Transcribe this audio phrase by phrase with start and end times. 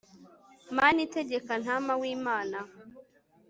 [0.75, 2.57] mana itegeka, ntama w'imana